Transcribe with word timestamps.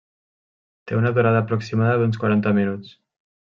Té 0.91 0.97
una 1.01 1.11
durada 1.17 1.43
aproximada 1.45 2.01
d'uns 2.01 2.19
quaranta 2.25 2.57
minuts. 2.63 2.99